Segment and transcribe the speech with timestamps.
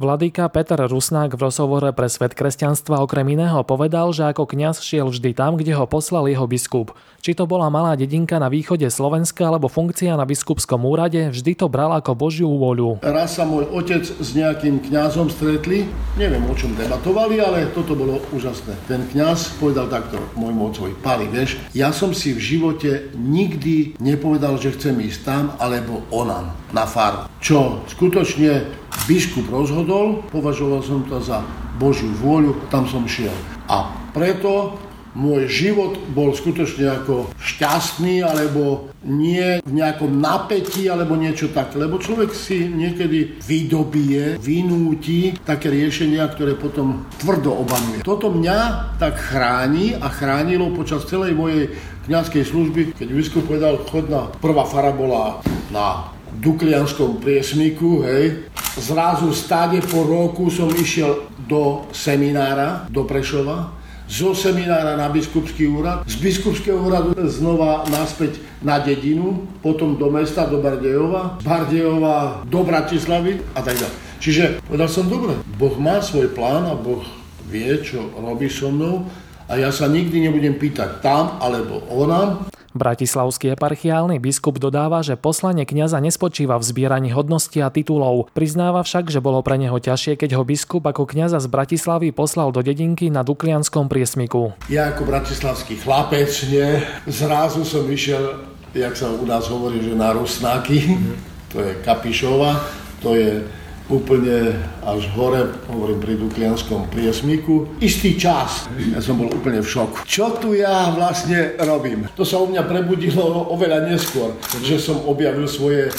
[0.00, 5.12] Vladyka Peter Rusnák v rozhovore pre Svet kresťanstva okrem iného povedal, že ako kňaz šiel
[5.12, 6.96] vždy tam, kde ho poslal jeho biskup.
[7.20, 11.68] Či to bola malá dedinka na východe Slovenska alebo funkcia na biskupskom úrade, vždy to
[11.68, 13.04] bral ako Božiu voľu.
[13.04, 15.84] Raz sa môj otec s nejakým kňazom stretli,
[16.16, 18.72] neviem o čom debatovali, ale toto bolo úžasné.
[18.88, 24.56] Ten kňaz povedal takto môjmu otcovi, Pali, vieš, ja som si v živote nikdy nepovedal,
[24.56, 27.28] že chcem ísť tam alebo onam na faru.
[27.44, 28.79] Čo skutočne
[29.10, 31.42] biskup rozhodol, považoval som to za
[31.82, 33.34] Božiu vôľu, tam som šiel.
[33.66, 34.78] A preto
[35.18, 41.82] môj život bol skutočne ako šťastný, alebo nie v nejakom napätí, alebo niečo také.
[41.82, 48.06] Lebo človek si niekedy vydobie, vynúti také riešenia, ktoré potom tvrdo obanuje.
[48.06, 48.58] Toto mňa
[49.02, 51.74] tak chráni a chránilo počas celej mojej
[52.06, 55.42] kniazkej služby, keď biskup povedal, chod na, prvá fara bola
[55.74, 58.46] na Duklianskom priesmiku, hej.
[58.78, 63.74] Zrazu stáde po roku som išiel do seminára, do Prešova,
[64.10, 70.50] zo seminára na biskupský úrad, z biskupského úradu znova naspäť na dedinu, potom do mesta,
[70.50, 73.98] do Bardejova, z Bardejova do Bratislavy a tak ďalej.
[74.18, 77.06] Čiže povedal som, dobre, Boh má svoj plán a Boh
[77.46, 79.06] vie, čo robí so mnou
[79.46, 85.66] a ja sa nikdy nebudem pýtať tam alebo onam, Bratislavský eparchiálny biskup dodáva, že poslanie
[85.66, 88.30] kňaza nespočíva v zbieraní hodnosti a titulov.
[88.30, 92.54] Priznáva však, že bolo pre neho ťažšie, keď ho biskup ako kňaza z Bratislavy poslal
[92.54, 94.54] do dedinky na Duklianskom priesmiku.
[94.70, 96.78] Ja ako bratislavský chlapec, nie,
[97.10, 98.38] zrazu som išiel,
[98.70, 100.94] jak sa u nás hovorí, že na Rusnáky,
[101.50, 102.54] to je Kapišova,
[103.02, 103.42] to je
[103.90, 104.54] úplne
[104.86, 107.66] až hore, hovorím pri Duklianskom priesmiku.
[107.82, 110.06] Istý čas, ja som bol úplne v šoku.
[110.06, 112.06] Čo tu ja vlastne robím?
[112.14, 115.90] To sa u mňa prebudilo oveľa neskôr, že som objavil svoje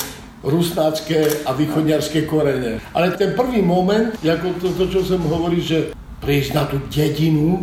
[0.42, 2.82] rusnácké a východňarské korene.
[2.96, 7.62] Ale ten prvý moment, ako to, to čo som hovoril, že prísť na tú dedinu,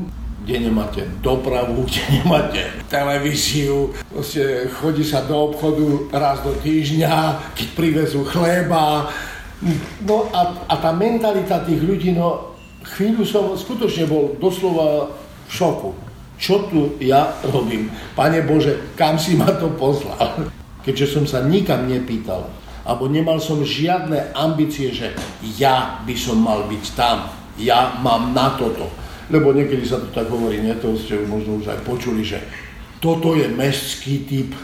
[0.48, 7.68] kde nemáte dopravu, kde nemáte televíziu, proste chodí sa do obchodu raz do týždňa, keď
[7.76, 9.12] privezú chleba,
[10.06, 12.54] No a, a tá mentalita tých ľudí, no
[12.94, 15.10] chvíľu som skutočne bol doslova
[15.48, 15.90] v šoku.
[16.38, 17.90] Čo tu ja robím?
[18.14, 20.46] Pane Bože, kam si ma to poslal?
[20.86, 22.46] Keďže som sa nikam nepýtal,
[22.86, 25.12] alebo nemal som žiadne ambície, že
[25.58, 27.26] ja by som mal byť tam,
[27.58, 28.86] ja mám na toto.
[29.28, 30.72] Lebo niekedy sa to tak hovorí, nie?
[30.78, 32.40] to ste možno už aj počuli, že
[33.02, 34.54] toto je mestský typ,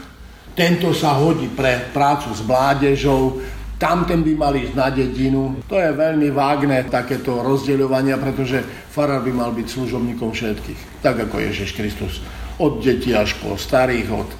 [0.55, 3.43] tento sa hodí pre prácu s mládežou,
[3.75, 5.59] tamten by mal ísť na dedinu.
[5.67, 11.35] To je veľmi vágne takéto rozdeľovania, pretože farár by mal byť služobníkom všetkých, tak ako
[11.43, 12.23] Ježiš Kristus.
[12.55, 14.37] Od detí až po starých, od e,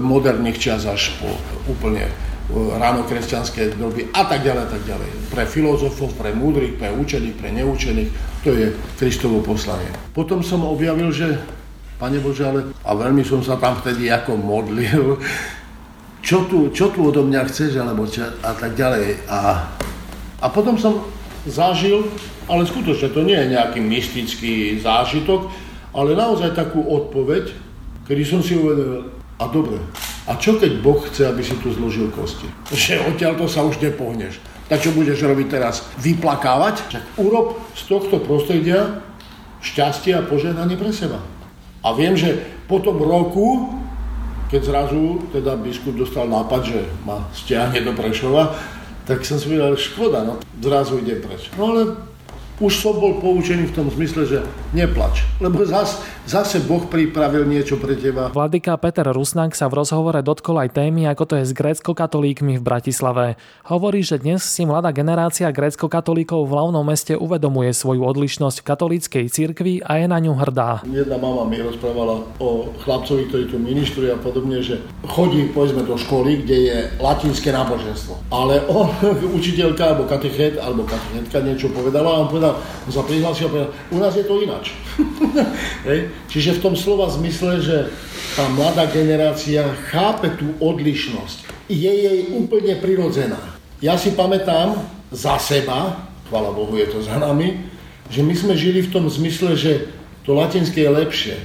[0.00, 1.28] moderných čas až po
[1.68, 2.12] úplne e,
[2.56, 5.10] ránokresťanské doby a tak ďalej, tak ďalej.
[5.28, 9.92] Pre filozofov, pre múdrych, pre učených, pre neučených, to je Kristovo poslanie.
[10.16, 11.36] Potom som objavil, že
[12.02, 15.22] Pane Bože, ale a veľmi som sa tam vtedy ako modlil,
[16.22, 19.26] čo tu, čo tu odo mňa chceš, alebo čo, a tak ďalej.
[19.26, 19.66] A,
[20.38, 21.02] a potom som
[21.44, 22.06] zažil,
[22.46, 25.50] ale skutočne to nie je nejaký mystický zážitok,
[25.92, 27.50] ale naozaj takú odpoveď,
[28.06, 29.10] kedy som si uvedomil,
[29.42, 29.82] a dobre,
[30.30, 32.46] a čo keď Boh chce, aby si tu zložil kosti?
[32.70, 34.38] Že odtiaľ to sa už nepohneš.
[34.70, 35.82] Tak čo budeš robiť teraz?
[35.98, 36.94] Vyplakávať?
[37.18, 39.02] Urob z tohto prostredia
[39.58, 41.18] šťastie a požehnanie pre seba.
[41.82, 42.38] A viem, že
[42.70, 43.74] po tom roku
[44.52, 48.52] keď zrazu teda biskup dostal nápad, že ma stiahne do Prešova,
[49.08, 51.48] tak som si povedal, škoda, no zrazu ide preč.
[51.56, 51.96] No ale
[52.62, 54.38] už som bol poučený v tom zmysle, že
[54.70, 55.98] neplač, lebo zas,
[56.30, 58.30] zase Boh pripravil niečo pre teba.
[58.30, 62.62] Vladyka Peter Rusnák sa v rozhovore dotkol aj témy, ako to je s grécko-katolíkmi v
[62.62, 63.34] Bratislave.
[63.66, 69.24] Hovorí, že dnes si mladá generácia grécko-katolíkov v hlavnom meste uvedomuje svoju odlišnosť v katolíckej
[69.26, 70.86] cirkvi a je na ňu hrdá.
[70.86, 74.78] Jedna mama mi rozprávala o chlapcovi, ktorý tu ministruje a podobne, že
[75.10, 78.30] chodí povedzme do školy, kde je latinské náboženstvo.
[78.30, 78.86] Ale on,
[79.38, 82.51] učiteľka alebo katechet alebo katechetka niečo povedala a on povedal,
[82.88, 84.74] sa prihlásil a povedal, u nás je to ináč.
[86.32, 87.76] Čiže v tom slova zmysle, že
[88.34, 91.68] tá mladá generácia chápe tú odlišnosť.
[91.68, 93.40] Je jej úplne prirodzená.
[93.82, 94.78] Ja si pamätám
[95.10, 97.68] za seba, chvala Bohu je to za nami,
[98.08, 99.90] že my sme žili v tom zmysle, že
[100.22, 101.36] to latinské je lepšie.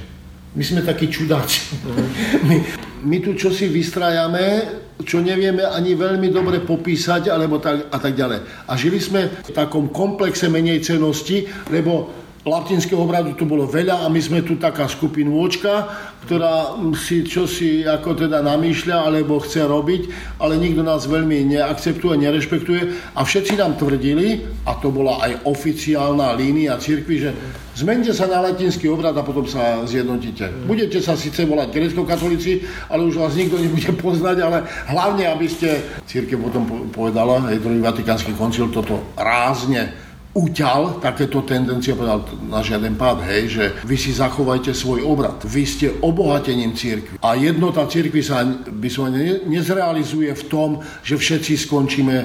[0.56, 1.76] My sme takí čudáci.
[2.48, 2.56] My,
[3.04, 4.66] my tu čosi vystrajame,
[5.02, 8.66] čo nevieme ani veľmi dobre popísať, alebo tak, a tak ďalej.
[8.66, 12.10] A žili sme v takom komplexe menej cenosti, lebo
[12.46, 15.90] latinského obradu tu bolo veľa a my sme tu taká skupinôčka,
[16.28, 20.02] ktorá si čo si ako teda namýšľa alebo chce robiť,
[20.38, 22.82] ale nikto nás veľmi neakceptuje, nerešpektuje
[23.16, 27.30] a všetci nám tvrdili, a to bola aj oficiálna línia cirkvi, že
[27.78, 30.66] zmente sa na latinský obrad a potom sa zjednotíte.
[30.66, 34.58] Budete sa síce volať grecko-katolíci, ale už vás nikto nebude poznať, ale
[34.90, 41.96] hlavne, aby ste, církev potom povedala, aj druhý vatikánsky koncil toto rázne uťal takéto tendencie,
[41.96, 47.16] povedal na žiaden pád, hej, že vy si zachovajte svoj obrad, vy ste obohatením církvy.
[47.20, 49.08] A jednota církvy sa by som
[49.48, 50.70] nezrealizuje v tom,
[51.02, 52.16] že všetci skončíme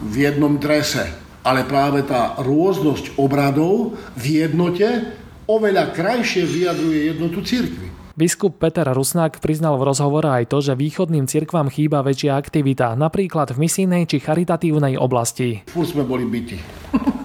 [0.00, 1.12] v jednom drese,
[1.44, 7.86] ale práve tá rôznosť obradov v jednote oveľa krajšie vyjadruje jednotu církvy.
[8.20, 13.56] Biskup Peter Rusnák priznal v rozhovore aj to, že východným cirkvám chýba väčšia aktivita, napríklad
[13.56, 15.64] v misijnej či charitatívnej oblasti.
[15.72, 16.60] Fúr sme boli byti.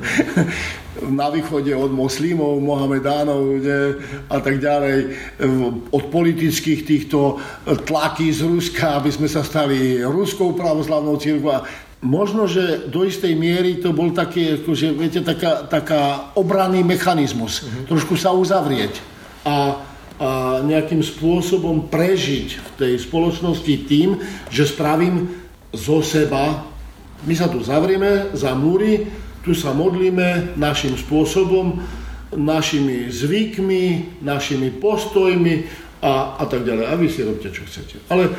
[1.21, 3.81] na východe od moslimov, mohamedánov ne,
[4.31, 4.97] a tak ďalej,
[5.91, 7.37] od politických týchto
[7.83, 11.67] tlaky z Ruska, aby sme sa stali ruskou pravoslavnou církvou.
[12.05, 17.65] Možno, že do istej miery to bol taký, akože, viete, taká, taká obranný mechanizmus.
[17.65, 17.85] Mm-hmm.
[17.89, 19.01] Trošku sa uzavrieť.
[19.45, 19.81] A
[20.15, 24.15] a nejakým spôsobom prežiť v tej spoločnosti tým,
[24.47, 25.27] že spravím
[25.75, 26.63] zo seba,
[27.27, 29.11] my sa tu zavrieme za múry,
[29.45, 31.77] tu sa modlíme našim spôsobom,
[32.33, 35.69] našimi zvykmi, našimi postojmi
[36.01, 36.85] a, a tak ďalej.
[36.89, 38.01] A vy si robte, čo chcete.
[38.09, 38.31] Ale e,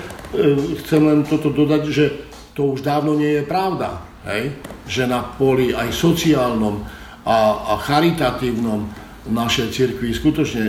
[0.83, 2.05] chcem len toto dodať, že
[2.53, 4.03] to už dávno nie je pravda.
[4.27, 4.51] Hej?
[4.91, 6.83] Že na poli aj sociálnom
[7.23, 7.39] a,
[7.71, 10.65] a charitatívnom našej cirkvi skutočne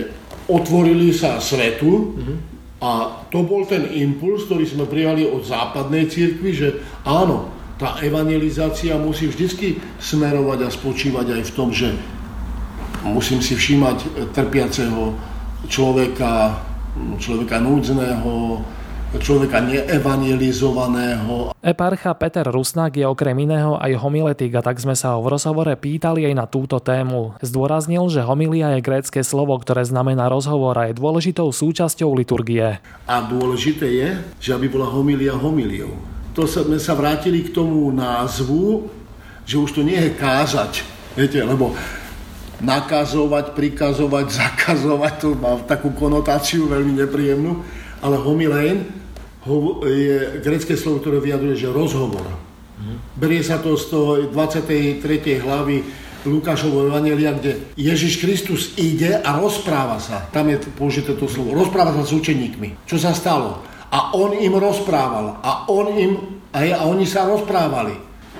[0.48, 2.14] otvorili sa svetu
[2.78, 6.68] a to bol ten impuls, ktorý sme prijali od západnej cirkvi, že
[7.02, 11.94] áno, tá evangelizácia musí vždy smerovať a spočívať aj v tom, že
[13.06, 15.14] musím si všímať trpiaceho
[15.70, 16.58] človeka,
[17.22, 18.58] človeka núdzneho,
[19.22, 21.54] človeka neevangelizovaného.
[21.62, 25.72] Eparcha Peter Rusnák je okrem iného aj homiletik a tak sme sa ho v rozhovore
[25.78, 27.38] pýtali aj na túto tému.
[27.40, 32.82] Zdôraznil, že homilia je grécke slovo, ktoré znamená rozhovor a je dôležitou súčasťou liturgie.
[33.06, 34.08] A dôležité je,
[34.42, 36.17] že aby bola homilia homiliou.
[36.38, 38.86] To sme sa vrátili k tomu názvu,
[39.42, 40.86] že už to nie je kázať,
[41.18, 41.74] viete, lebo
[42.62, 47.58] nakazovať, prikazovať, zakazovať, to má takú konotáciu veľmi nepríjemnú,
[47.98, 48.86] ale homilein
[49.82, 52.22] je grecké slovo, ktoré vyjadruje, že rozhovor.
[53.18, 55.02] Berie sa to z toho 23.
[55.42, 55.82] hlavy
[56.22, 60.30] Lukášovho Evangelia, kde Ježiš Kristus ide a rozpráva sa.
[60.30, 61.50] Tam je použité to slovo.
[61.58, 62.86] Rozpráva sa s učeníkmi.
[62.86, 63.66] Čo sa stalo?
[63.88, 65.40] A on im rozprával.
[65.40, 66.12] A, on im,
[66.52, 67.96] a, a oni sa rozprávali.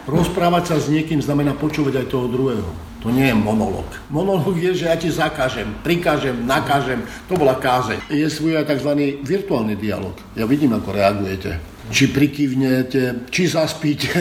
[0.09, 2.71] Rozprávať sa s niekým znamená počúvať aj toho druhého.
[3.05, 3.87] To nie je monolog.
[4.11, 7.07] Monolog je, že ja ti zakážem, prikážem, nakážem.
[7.31, 8.11] To bola kázeň.
[8.11, 9.23] Je svoj aj tzv.
[9.23, 10.19] virtuálny dialog.
[10.35, 11.63] Ja vidím, ako reagujete.
[11.89, 14.13] Či prikývnete, či zaspíte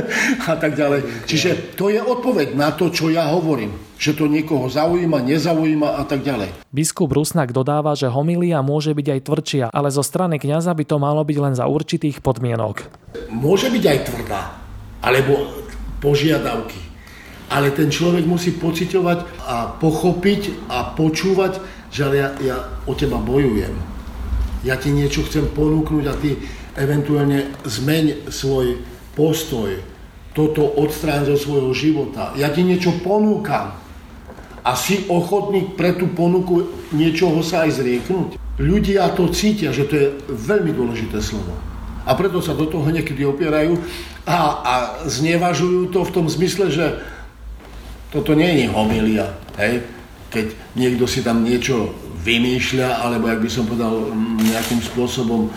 [0.50, 1.28] a tak ďalej.
[1.28, 3.76] Čiže to je odpoveď na to, čo ja hovorím.
[4.00, 6.64] Že to niekoho zaujíma, nezaujíma a tak ďalej.
[6.72, 10.96] Biskup Rusnak dodáva, že homilia môže byť aj tvrdšia, ale zo strany kňaza by to
[10.96, 12.88] malo byť len za určitých podmienok.
[13.28, 14.42] Môže byť aj tvrdá,
[15.04, 15.52] alebo
[16.00, 16.90] požiadavky
[17.50, 21.58] ale ten človek musí pociťovať a pochopiť a počúvať,
[21.90, 22.56] že ja, ja
[22.86, 23.74] o teba bojujem.
[24.62, 26.38] Ja ti niečo chcem ponúknuť a ty
[26.78, 28.78] eventuálne zmeň svoj
[29.18, 29.80] postoj,
[30.30, 32.30] toto odstráň zo svojho života.
[32.38, 33.74] Ja ti niečo ponúkam
[34.62, 38.38] a si ochotný pre tú ponuku niečoho sa aj zrieknúť.
[38.60, 41.56] Ľudia to cítia, že to je veľmi dôležité slovo.
[42.04, 43.80] A preto sa do toho niekedy opierajú
[44.28, 44.74] a, a
[45.08, 47.00] znevažujú to v tom zmysle, že
[48.10, 49.86] toto nie je homilia, hej?
[50.30, 50.46] Keď
[50.78, 54.12] niekto si tam niečo vymýšľa, alebo, jak by som povedal,
[54.44, 55.50] nejakým spôsobom e,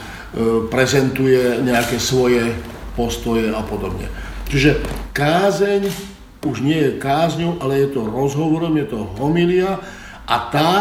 [0.72, 2.56] prezentuje nejaké svoje
[2.94, 4.08] postoje a podobne.
[4.48, 4.80] Čiže
[5.12, 5.90] kázeň
[6.44, 9.80] už nie je kázňou, ale je to rozhovorom, je to homilia
[10.28, 10.76] a tá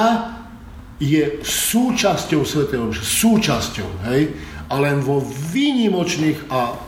[1.03, 4.39] je súčasťou Svetého súčasťou, hej?
[4.71, 5.19] A len vo
[5.51, 6.79] výnimočných a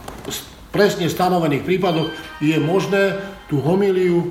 [0.71, 3.19] presne stanovených prípadoch je možné
[3.51, 4.31] tú homiliu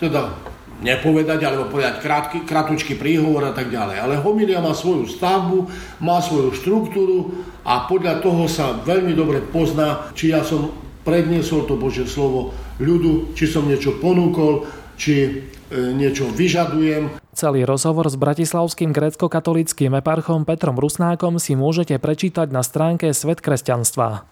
[0.00, 0.32] teda
[0.80, 3.96] nepovedať, alebo povedať krátky, kratučký príhovor a tak ďalej.
[4.00, 5.68] Ale homilia má svoju stavbu,
[6.00, 10.72] má svoju štruktúru a podľa toho sa veľmi dobre pozná, či ja som
[11.04, 14.68] predniesol to Božie slovo ľudu, či som niečo ponúkol,
[15.00, 15.30] či e,
[15.96, 17.20] niečo vyžadujem.
[17.32, 24.28] Celý rozhovor s bratislavským grécko-katolickým eparchom Petrom Rusnákom si môžete prečítať na stránke Svet kresťanstva.